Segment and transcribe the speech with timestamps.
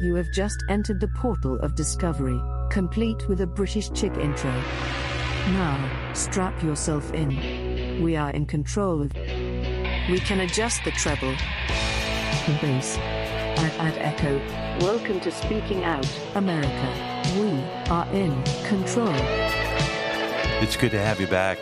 [0.00, 4.52] You have just entered the portal of discovery, complete with a British chick intro.
[5.50, 8.00] Now, strap yourself in.
[8.00, 9.12] We are in control of.
[9.12, 14.38] We can adjust the treble, the bass, and add echo.
[14.86, 17.32] Welcome to Speaking Out, America.
[17.34, 19.12] We are in control.
[20.62, 21.58] It's good to have you back.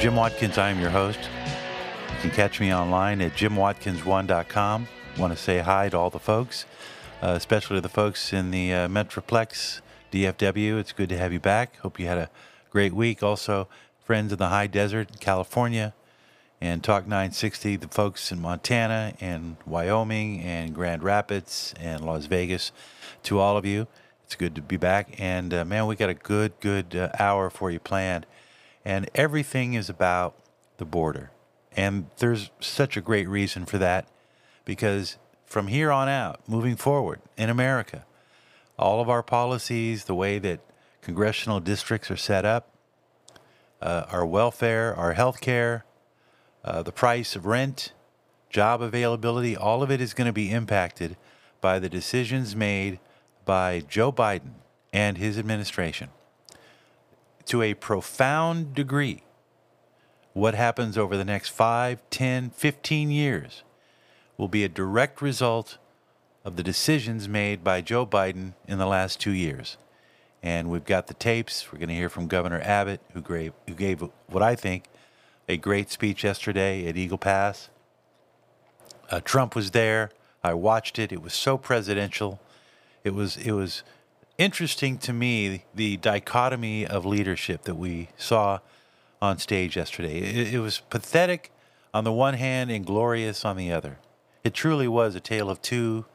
[0.00, 1.18] Jim Watkins, I am your host.
[1.18, 4.86] You can catch me online at jimwatkins1.com.
[5.18, 6.66] Want to say hi to all the folks,
[7.22, 9.80] uh, especially the folks in the uh, Metroplex
[10.12, 10.78] DFW.
[10.78, 11.76] It's good to have you back.
[11.78, 12.30] Hope you had a
[12.70, 13.22] great week.
[13.22, 13.68] Also,
[14.04, 15.94] friends in the high desert, California,
[16.60, 22.72] and Talk 960, the folks in Montana and Wyoming and Grand Rapids and Las Vegas.
[23.24, 23.86] To all of you,
[24.24, 25.14] it's good to be back.
[25.18, 28.26] And uh, man, we got a good, good uh, hour for you planned.
[28.84, 30.34] And everything is about
[30.78, 31.30] the border.
[31.76, 34.08] And there's such a great reason for that
[34.64, 35.18] because
[35.50, 38.06] from here on out, moving forward in America,
[38.78, 40.60] all of our policies, the way that
[41.02, 42.70] congressional districts are set up,
[43.82, 45.84] uh, our welfare, our health care,
[46.64, 47.92] uh, the price of rent,
[48.48, 51.16] job availability, all of it is going to be impacted
[51.60, 53.00] by the decisions made
[53.44, 54.52] by Joe Biden
[54.92, 56.10] and his administration.
[57.46, 59.24] To a profound degree,
[60.32, 63.64] what happens over the next 5, 10, 15 years
[64.40, 65.76] will be a direct result
[66.46, 69.76] of the decisions made by Joe Biden in the last two years.
[70.42, 71.70] And we've got the tapes.
[71.70, 74.84] We're going to hear from Governor Abbott, who gave, who gave what I think
[75.46, 77.68] a great speech yesterday at Eagle Pass.
[79.10, 80.10] Uh, Trump was there.
[80.42, 81.12] I watched it.
[81.12, 82.40] It was so presidential.
[83.04, 83.82] It was it was
[84.38, 88.60] interesting to me the dichotomy of leadership that we saw
[89.20, 90.18] on stage yesterday.
[90.20, 91.50] It, it was pathetic
[91.92, 93.98] on the one hand and glorious on the other.
[94.42, 96.06] It truly was a tale of two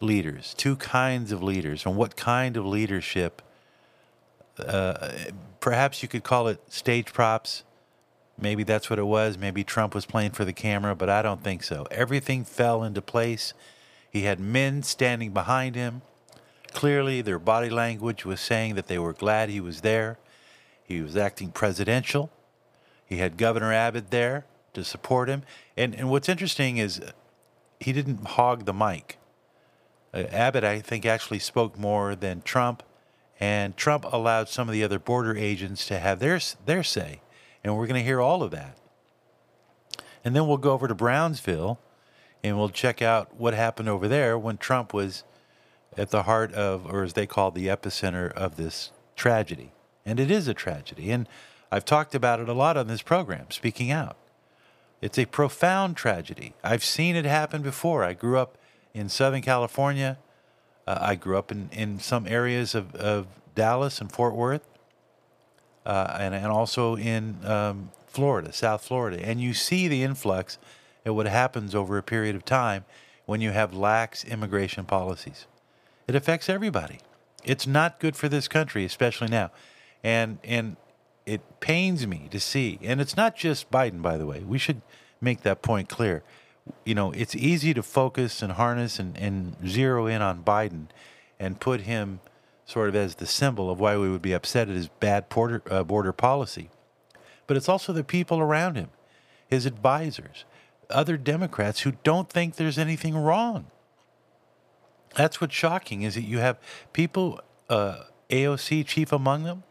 [0.00, 3.42] leaders, two kinds of leaders, and what kind of leadership.
[4.58, 5.08] Uh,
[5.60, 7.62] perhaps you could call it stage props.
[8.38, 9.38] Maybe that's what it was.
[9.38, 11.86] Maybe Trump was playing for the camera, but I don't think so.
[11.90, 13.54] Everything fell into place.
[14.10, 16.02] He had men standing behind him.
[16.72, 20.18] Clearly, their body language was saying that they were glad he was there.
[20.84, 22.30] He was acting presidential.
[23.06, 24.44] He had Governor Abbott there
[24.74, 25.42] to support him.
[25.76, 27.00] And, and what's interesting is
[27.80, 29.18] he didn't hog the mic.
[30.12, 32.82] Uh, Abbott, I think, actually spoke more than Trump,
[33.38, 37.20] and Trump allowed some of the other border agents to have their, their say.
[37.62, 38.78] And we're going to hear all of that.
[40.24, 41.78] And then we'll go over to Brownsville
[42.42, 45.24] and we'll check out what happened over there when Trump was
[45.96, 49.72] at the heart of, or as they call the epicenter of this tragedy.
[50.04, 51.10] And it is a tragedy.
[51.10, 51.28] And
[51.70, 54.16] I've talked about it a lot on this program, speaking out.
[55.00, 56.54] It's a profound tragedy.
[56.64, 58.02] I've seen it happen before.
[58.02, 58.56] I grew up
[58.94, 60.18] in Southern California.
[60.86, 64.66] Uh, I grew up in, in some areas of, of Dallas and Fort Worth,
[65.84, 69.20] uh, and, and also in um, Florida, South Florida.
[69.22, 70.58] And you see the influx
[71.04, 72.84] and what happens over a period of time
[73.26, 75.46] when you have lax immigration policies.
[76.08, 77.00] It affects everybody.
[77.44, 79.50] It's not good for this country, especially now.
[80.02, 80.76] And, and
[81.26, 84.40] it pains me to see, and it's not just Biden, by the way.
[84.40, 84.80] We should
[85.20, 86.22] make that point clear.
[86.84, 90.86] You know, it's easy to focus and harness and, and zero in on Biden
[91.38, 92.20] and put him
[92.64, 95.62] sort of as the symbol of why we would be upset at his bad border,
[95.70, 96.70] uh, border policy.
[97.46, 98.88] But it's also the people around him,
[99.48, 100.44] his advisors,
[100.90, 103.66] other Democrats who don't think there's anything wrong.
[105.14, 106.58] That's what's shocking is that you have
[106.92, 108.00] people, uh,
[108.30, 109.62] AOC chief among them,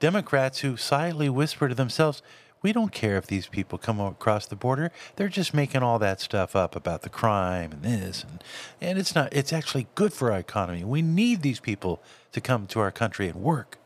[0.00, 2.22] Democrats who silently whisper to themselves,
[2.62, 4.90] we don't care if these people come across the border.
[5.16, 8.44] They're just making all that stuff up about the crime and this and
[8.80, 10.84] and it's not it's actually good for our economy.
[10.84, 12.02] We need these people
[12.32, 13.78] to come to our country and work.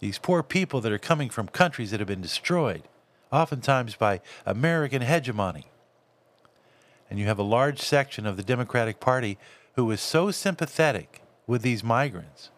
[0.00, 2.82] These poor people that are coming from countries that have been destroyed,
[3.30, 5.66] oftentimes by American hegemony.
[7.10, 9.36] And you have a large section of the Democratic Party
[9.74, 12.50] who is so sympathetic with these migrants,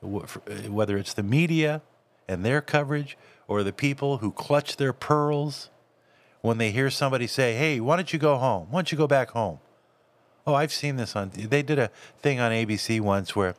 [0.00, 1.82] whether it's the media
[2.28, 3.16] and their coverage
[3.46, 5.70] or the people who clutch their pearls
[6.42, 8.68] when they hear somebody say, Hey, why don't you go home?
[8.70, 9.58] Why don't you go back home?
[10.46, 11.90] Oh, I've seen this on, they did a
[12.20, 13.54] thing on ABC once where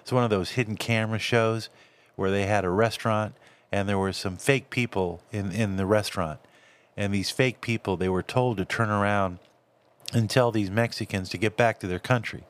[0.00, 1.68] it's one of those hidden camera shows
[2.16, 3.34] where they had a restaurant
[3.70, 6.40] and there were some fake people in, in the restaurant.
[6.96, 9.38] And these fake people, they were told to turn around
[10.12, 12.44] and tell these Mexicans to get back to their country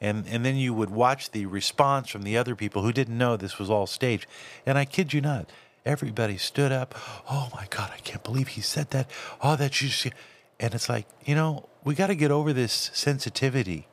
[0.00, 3.36] and and then you would watch the response from the other people who didn't know
[3.36, 4.26] this was all staged.
[4.64, 5.50] And I kid you not,
[5.84, 6.94] everybody stood up.
[7.30, 9.10] Oh my God, I can't believe he said that.
[9.42, 10.10] Oh, that you.
[10.58, 13.88] And it's like you know we got to get over this sensitivity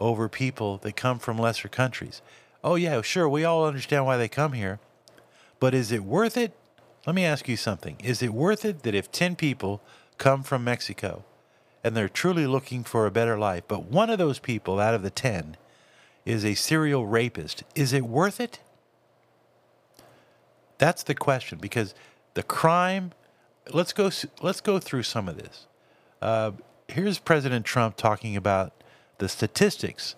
[0.00, 2.22] over people that come from lesser countries.
[2.64, 4.80] Oh, yeah, sure, we all understand why they come here.
[5.60, 6.52] But is it worth it?
[7.06, 7.96] Let me ask you something.
[8.02, 9.80] Is it worth it that if 10 people
[10.18, 11.24] come from Mexico
[11.82, 15.02] and they're truly looking for a better life, but one of those people out of
[15.02, 15.56] the 10
[16.24, 18.60] is a serial rapist, is it worth it?
[20.78, 21.94] That's the question because
[22.34, 23.12] the crime.
[23.72, 24.10] Let's go.
[24.40, 25.66] Let's go through some of this.
[26.22, 26.52] Uh,
[26.88, 28.72] here's President Trump talking about
[29.18, 30.16] the statistics,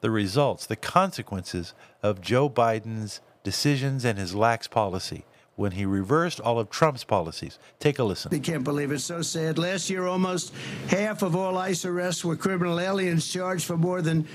[0.00, 5.24] the results, the consequences of Joe Biden's decisions and his lax policy
[5.56, 7.58] when he reversed all of Trump's policies.
[7.78, 8.30] Take a listen.
[8.30, 9.00] They can't believe it.
[9.00, 9.58] So sad.
[9.58, 10.52] Last year, almost
[10.88, 14.26] half of all ICE arrests were criminal aliens charged for more than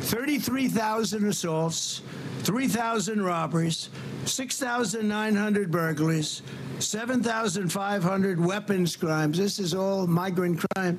[0.00, 2.02] 33,000 assaults,
[2.42, 3.88] 3,000 robberies,
[4.24, 6.42] 6,900 burglaries,
[6.78, 9.38] 7,500 weapons crimes.
[9.38, 10.98] This is all migrant crime.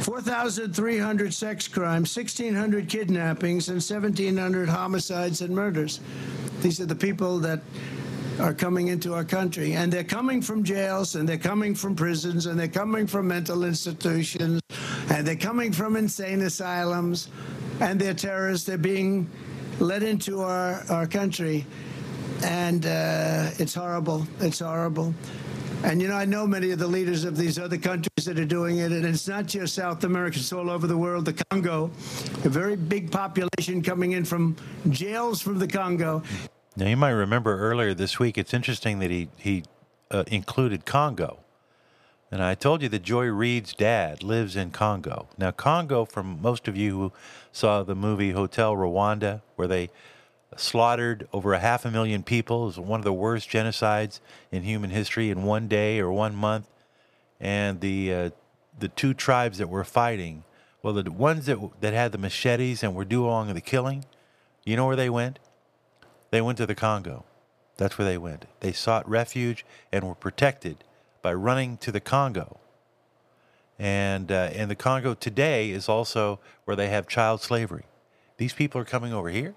[0.00, 6.00] 4,300 sex crimes, 1,600 kidnappings, and 1,700 homicides and murders.
[6.62, 7.60] These are the people that
[8.40, 9.74] are coming into our country.
[9.74, 13.64] And they're coming from jails, and they're coming from prisons, and they're coming from mental
[13.64, 14.60] institutions,
[15.10, 17.28] and they're coming from insane asylums,
[17.80, 18.66] and they're terrorists.
[18.66, 19.28] They're being
[19.78, 21.66] led into our, our country.
[22.42, 24.26] And uh, it's horrible.
[24.40, 25.14] It's horrible.
[25.82, 28.44] And you know, I know many of the leaders of these other countries that are
[28.44, 31.24] doing it, and it's not just South America, it's all over the world.
[31.24, 31.90] The Congo,
[32.44, 34.56] a very big population coming in from
[34.90, 36.22] jails from the Congo.
[36.76, 39.64] Now, you might remember earlier this week, it's interesting that he, he
[40.10, 41.40] uh, included Congo.
[42.30, 45.28] And I told you that Joy Reid's dad lives in Congo.
[45.36, 47.12] Now, Congo, from most of you who
[47.50, 49.90] saw the movie Hotel Rwanda, where they
[50.56, 54.20] slaughtered over a half a million people, is one of the worst genocides
[54.52, 56.68] in human history in one day or one month.
[57.40, 58.30] And the uh,
[58.78, 60.44] the two tribes that were fighting,
[60.82, 64.04] well, the ones that that had the machetes and were doing the killing,
[64.64, 65.40] you know where they went?
[66.30, 67.24] They went to the Congo.
[67.76, 68.46] That's where they went.
[68.60, 70.84] They sought refuge and were protected
[71.22, 72.60] by running to the Congo.
[73.78, 77.84] And, uh, and the Congo today is also where they have child slavery.
[78.36, 79.54] These people are coming over here.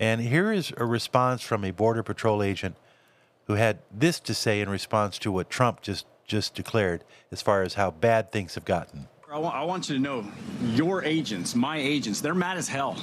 [0.00, 2.76] And here is a response from a Border Patrol agent
[3.46, 7.62] who had this to say in response to what Trump just, just declared as far
[7.62, 9.08] as how bad things have gotten.
[9.30, 10.24] I want, I want you to know
[10.62, 12.96] your agents, my agents, they're mad as hell.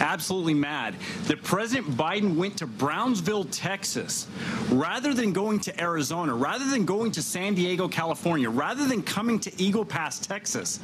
[0.00, 4.26] Absolutely mad that President Biden went to Brownsville, Texas,
[4.70, 9.38] rather than going to Arizona, rather than going to San Diego, California, rather than coming
[9.40, 10.78] to Eagle Pass, Texas,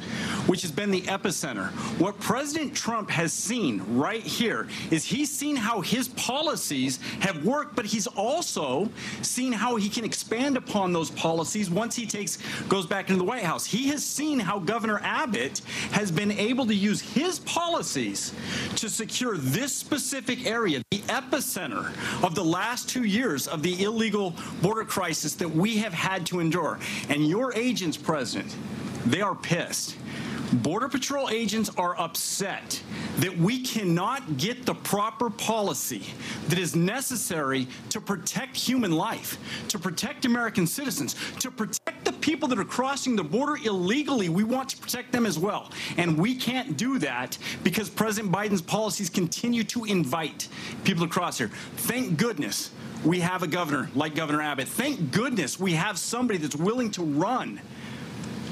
[0.45, 1.69] which has been the epicenter.
[1.99, 7.75] What President Trump has seen right here is he's seen how his policies have worked,
[7.75, 8.89] but he's also
[9.21, 13.25] seen how he can expand upon those policies once he takes goes back into the
[13.25, 13.65] White House.
[13.65, 15.61] He has seen how Governor Abbott
[15.91, 18.33] has been able to use his policies
[18.75, 21.87] to secure this specific area, the epicenter
[22.21, 26.41] of the last two years of the illegal border crisis that we have had to
[26.41, 26.77] endure.
[27.07, 28.53] And your agents, President,
[29.05, 29.95] they are pissed.
[30.51, 32.81] Border Patrol agents are upset
[33.19, 36.03] that we cannot get the proper policy
[36.49, 39.37] that is necessary to protect human life,
[39.69, 44.29] to protect American citizens, to protect people that are crossing the border illegally.
[44.29, 45.71] We want to protect them as well.
[45.97, 50.47] And we can't do that because President Biden's policies continue to invite
[50.83, 51.49] people to cross here.
[51.77, 52.71] Thank goodness
[53.03, 54.67] we have a governor like Governor Abbott.
[54.67, 57.61] Thank goodness we have somebody that's willing to run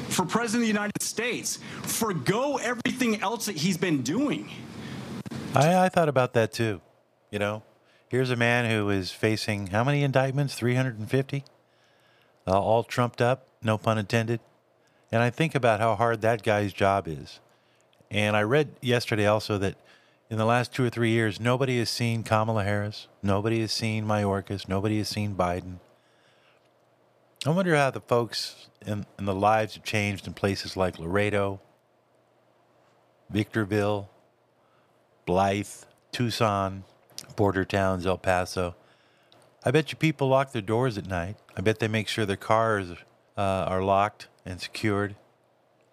[0.10, 4.50] for President of the United States, forego everything else that he's been doing.
[5.54, 6.82] I, I thought about that too.
[7.30, 7.64] You know,
[8.08, 10.56] here's a man who is facing how many indictments?
[10.56, 11.44] 350?
[12.48, 14.40] Uh, all trumped up, no pun intended.
[15.12, 17.40] And I think about how hard that guy's job is.
[18.10, 19.76] And I read yesterday also that
[20.30, 24.06] in the last two or three years, nobody has seen Kamala Harris, nobody has seen
[24.06, 25.76] Mayorkas, nobody has seen Biden.
[27.46, 31.62] I wonder how the folks in the lives have changed in places like Laredo,
[33.30, 34.10] Victorville,
[35.26, 35.68] Blythe,
[36.12, 36.84] Tucson,
[37.36, 38.76] border towns, El Paso.
[39.64, 41.38] I bet you people lock their doors at night.
[41.56, 42.92] I bet they make sure their cars
[43.41, 45.15] are locked and secured.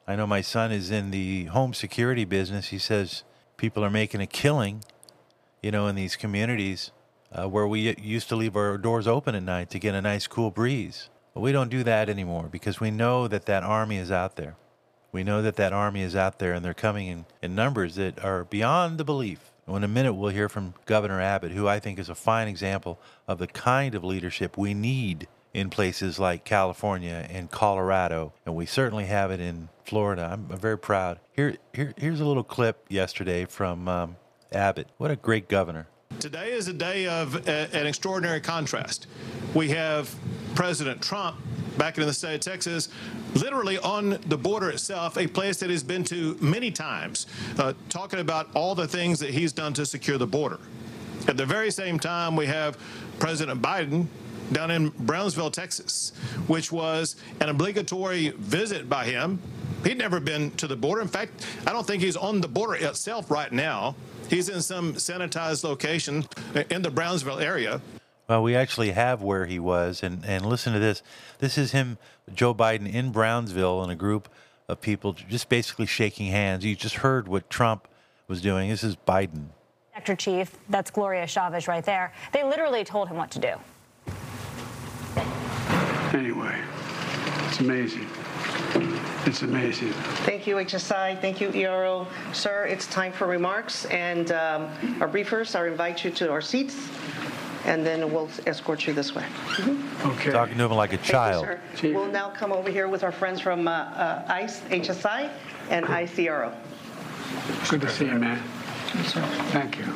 [0.06, 2.68] I know my son is in the home security business.
[2.68, 3.24] He says
[3.56, 4.84] people are making a killing,
[5.62, 6.90] you know, in these communities
[7.32, 10.26] uh, where we used to leave our doors open at night to get a nice
[10.26, 11.08] cool breeze.
[11.32, 14.56] But we don't do that anymore because we know that that army is out there.
[15.10, 18.22] We know that that army is out there and they're coming in, in numbers that
[18.22, 19.50] are beyond the belief.
[19.66, 22.98] In a minute, we'll hear from Governor Abbott, who I think is a fine example
[23.26, 28.66] of the kind of leadership we need in places like California and Colorado, and we
[28.66, 30.28] certainly have it in Florida.
[30.32, 31.20] I'm, very proud.
[31.32, 34.16] Here, here, here's a little clip yesterday from um,
[34.52, 34.88] Abbott.
[34.98, 35.86] What a great governor.
[36.18, 39.06] Today is a day of a, an extraordinary contrast.
[39.54, 40.14] We have
[40.54, 41.36] President Trump
[41.78, 42.88] back in the state of Texas,
[43.34, 47.26] literally on the border itself, a place that he's been to many times,
[47.58, 50.58] uh, talking about all the things that he's done to secure the border.
[51.26, 52.76] At the very same time, we have
[53.18, 54.06] President Biden
[54.52, 56.12] down in Brownsville, Texas,
[56.46, 59.40] which was an obligatory visit by him.
[59.84, 61.02] He'd never been to the border.
[61.02, 63.96] In fact, I don't think he's on the border itself right now.
[64.30, 66.26] He's in some sanitized location
[66.70, 67.80] in the Brownsville area.
[68.28, 71.02] Well, we actually have where he was, and, and listen to this.
[71.40, 71.98] This is him,
[72.32, 74.30] Joe Biden, in Brownsville, in a group
[74.66, 76.64] of people just basically shaking hands.
[76.64, 77.86] You just heard what Trump
[78.26, 78.70] was doing.
[78.70, 79.48] This is Biden.
[79.92, 82.12] Sector Chief, that's Gloria Chavez right there.
[82.32, 83.54] They literally told him what to do.
[86.14, 86.56] Anyway,
[87.48, 88.06] it's amazing.
[89.26, 89.90] It's amazing.
[90.22, 91.20] Thank you, HSI.
[91.20, 92.06] Thank you, ERO.
[92.32, 93.84] Sir, it's time for remarks.
[93.86, 96.88] And um, our briefers, I invite you to our seats,
[97.64, 99.24] and then we'll escort you this way.
[100.04, 100.30] Okay.
[100.30, 101.46] Talking to him like a child.
[101.46, 101.94] Thank you, sir.
[101.96, 105.30] We'll now come over here with our friends from uh, uh, ICE, HSI,
[105.70, 106.54] and ICRO.
[107.68, 108.40] Good to see you, man.
[109.50, 109.86] Thank you.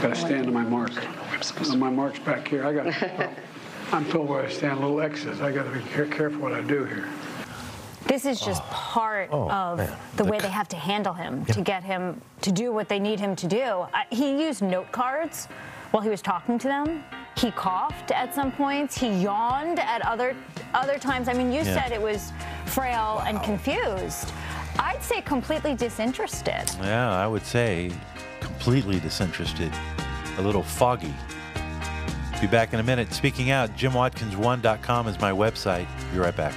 [0.00, 0.92] Got to stand on my mark.
[1.68, 2.64] On my mark's back here.
[2.64, 2.86] I got.
[3.18, 3.34] well,
[3.92, 4.78] I'm told where I stand.
[4.78, 5.40] A little X's.
[5.40, 7.08] I got to be care- careful what I do here.
[8.06, 8.90] This is just ah.
[8.94, 9.96] part Oh, of man.
[10.16, 12.98] the The way they have to handle him to get him to do what they
[12.98, 13.62] need him to do.
[13.92, 15.46] I, he used note cards
[15.90, 17.04] while he was talking to them.
[17.36, 18.96] He coughed at some points.
[18.96, 20.36] He yawned at other
[20.74, 21.28] other times.
[21.28, 21.74] I mean, you Yeah.
[21.82, 22.32] said it was
[22.66, 24.32] frail and confused.
[24.78, 26.70] I'd say completely disinterested.
[26.80, 27.90] Yeah, I would say
[28.40, 29.72] completely disinterested,
[30.38, 31.12] a little foggy.
[32.40, 33.12] Be back in a minute.
[33.12, 35.86] Speaking out, JimWatkins1.com is my website.
[36.12, 36.54] Be right back.